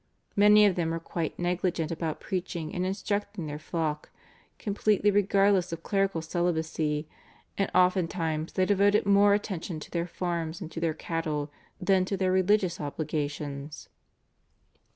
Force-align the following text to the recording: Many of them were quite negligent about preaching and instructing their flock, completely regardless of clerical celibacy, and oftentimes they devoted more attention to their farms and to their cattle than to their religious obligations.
Many 0.35 0.65
of 0.65 0.73
them 0.73 0.89
were 0.89 0.99
quite 0.99 1.37
negligent 1.37 1.91
about 1.91 2.19
preaching 2.19 2.73
and 2.73 2.87
instructing 2.87 3.45
their 3.45 3.59
flock, 3.59 4.09
completely 4.57 5.11
regardless 5.11 5.71
of 5.71 5.83
clerical 5.83 6.23
celibacy, 6.23 7.07
and 7.55 7.69
oftentimes 7.75 8.53
they 8.53 8.65
devoted 8.65 9.05
more 9.05 9.35
attention 9.35 9.79
to 9.79 9.91
their 9.91 10.07
farms 10.07 10.59
and 10.59 10.71
to 10.71 10.79
their 10.79 10.95
cattle 10.95 11.51
than 11.79 12.03
to 12.05 12.17
their 12.17 12.31
religious 12.31 12.81
obligations. 12.81 13.89